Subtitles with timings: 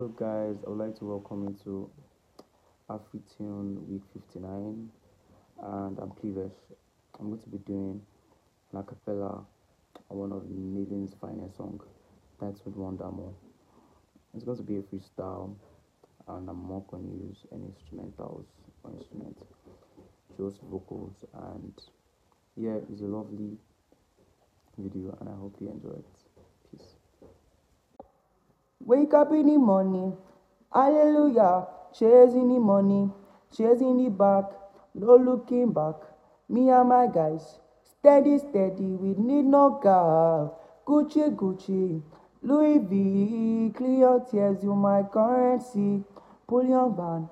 [0.00, 1.90] Hello guys, I would like to welcome you to
[2.88, 4.88] AfriTune week 59
[5.62, 6.56] and I'm Cleavish.
[7.18, 8.00] I'm going to be doing
[8.72, 9.44] an acapella
[10.08, 11.80] one of Nilin's finest song,
[12.40, 13.34] That's with one More.
[14.34, 15.54] It's going to be a freestyle
[16.28, 18.46] and I'm not going to use any instrumentals
[18.84, 19.42] or instruments,
[20.38, 21.74] just vocals and
[22.56, 23.50] yeah, it's a lovely
[24.78, 26.06] video and I hope you enjoy it.
[28.90, 30.16] Wake up in the morning,
[30.74, 33.08] hallelujah, chasing the money,
[33.56, 34.46] chasing the back,
[34.96, 35.94] no looking back.
[36.48, 40.50] Me and my guys, steady, steady, we need no car.
[40.84, 42.02] Gucci, Gucci,
[42.42, 46.02] Louis V, clear tears, you my currency.
[46.48, 47.28] Pull your van,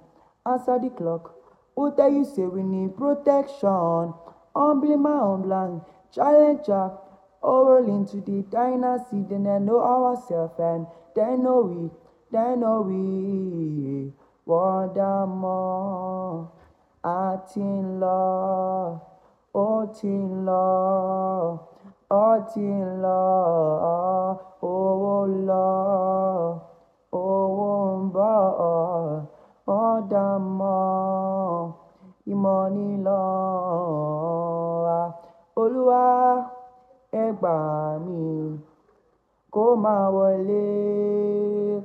[0.46, 1.34] answer the clock.
[1.74, 4.14] Who tell you say we need protection?
[4.54, 5.80] Humbly my homeland,
[6.14, 6.92] challenger
[7.42, 11.90] all roll into the dynasty, then I know ourselves and then know we,
[12.32, 14.12] then know we
[14.46, 16.48] wondermore.
[17.04, 18.98] A ti ń lọ,
[19.54, 19.82] ó
[20.46, 21.60] love,
[22.10, 23.24] oh lọ, ó ti ń lọ,
[24.62, 25.72] oh ń lọ,
[27.12, 29.26] owó ń bọ̀,
[29.68, 31.74] wondermore,
[33.02, 35.14] love,
[35.56, 36.57] oh love
[37.24, 37.54] ẹ gbà
[38.06, 38.20] mí
[39.54, 40.66] kó máa wọlé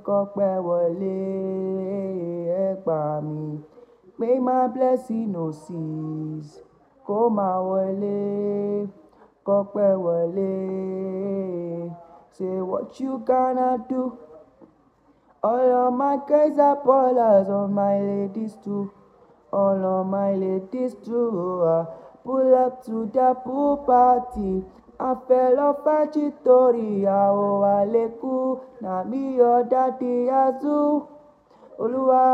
[0.08, 1.17] kọ́pẹ́ wọlé
[2.64, 3.50] ẹ gbà mí
[4.20, 6.52] may my blessing no cease
[7.08, 8.17] kó máa wọlé
[9.48, 10.52] kọ́pẹ́ wọlé
[12.36, 14.02] say what you gonna do
[15.50, 18.84] all of my guys are ballers all my ladies too
[19.59, 21.28] all of my ladies too
[21.73, 21.86] uh,
[22.26, 24.54] pull up to the pool party
[24.99, 28.33] afelofachitori aowaleku
[28.81, 30.13] namiyo dadi
[30.44, 30.80] azu
[31.81, 32.25] olúwa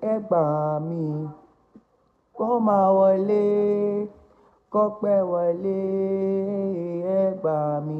[0.00, 0.42] ẹ gbà
[0.86, 1.02] mí
[2.36, 3.46] kó máa wọlé
[4.72, 5.78] kọ́pẹ́ wọlé
[7.20, 7.98] ẹ gbà mí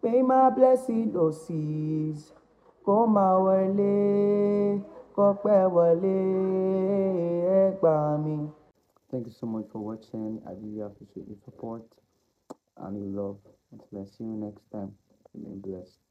[0.00, 0.20] pay
[0.56, 2.20] blessing doses
[2.84, 3.94] kó máa wọlé
[5.16, 6.18] kọ́pẹ́ wọlé
[7.58, 7.96] ẹ gbà
[9.10, 10.42] Thank you so much for watching.
[10.44, 11.84] I really appreciate your support.
[12.84, 13.38] and love.
[13.72, 14.92] Until I see you next time,
[15.34, 16.05] be blessed.